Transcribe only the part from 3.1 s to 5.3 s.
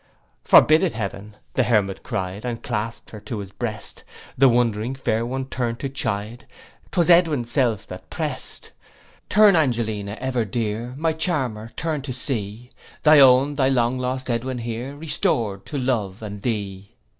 her to his breast: The wondering fair